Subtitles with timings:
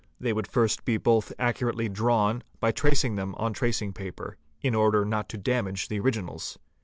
[0.19, 3.15] They le Ae would first be both accurately drawn h h;¢ 0 i by tracing
[3.17, 6.57] them on tracing paper, in ga" EX d order not to damage the originals.